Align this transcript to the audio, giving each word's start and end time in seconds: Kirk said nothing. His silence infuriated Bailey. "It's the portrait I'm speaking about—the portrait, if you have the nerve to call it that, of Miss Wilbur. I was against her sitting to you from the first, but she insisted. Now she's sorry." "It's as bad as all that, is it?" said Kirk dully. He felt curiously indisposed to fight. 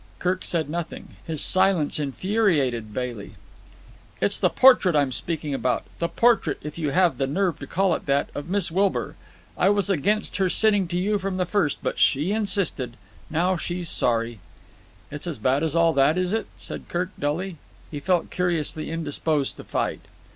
Kirk 0.17 0.43
said 0.43 0.67
nothing. 0.67 1.09
His 1.27 1.43
silence 1.43 1.99
infuriated 1.99 2.91
Bailey. 2.91 3.33
"It's 4.19 4.39
the 4.39 4.49
portrait 4.49 4.95
I'm 4.95 5.11
speaking 5.11 5.53
about—the 5.53 6.07
portrait, 6.07 6.57
if 6.63 6.75
you 6.79 6.89
have 6.89 7.19
the 7.19 7.27
nerve 7.27 7.59
to 7.59 7.67
call 7.67 7.93
it 7.93 8.07
that, 8.07 8.31
of 8.33 8.49
Miss 8.49 8.71
Wilbur. 8.71 9.15
I 9.55 9.69
was 9.69 9.91
against 9.91 10.37
her 10.37 10.49
sitting 10.49 10.87
to 10.87 10.97
you 10.97 11.19
from 11.19 11.37
the 11.37 11.45
first, 11.45 11.77
but 11.83 11.99
she 11.99 12.31
insisted. 12.31 12.97
Now 13.29 13.57
she's 13.57 13.89
sorry." 13.89 14.39
"It's 15.11 15.27
as 15.27 15.37
bad 15.37 15.61
as 15.61 15.75
all 15.75 15.93
that, 15.93 16.17
is 16.17 16.33
it?" 16.33 16.47
said 16.57 16.89
Kirk 16.89 17.11
dully. 17.19 17.57
He 17.91 17.99
felt 17.99 18.31
curiously 18.31 18.89
indisposed 18.89 19.55
to 19.57 19.63
fight. 19.63 20.01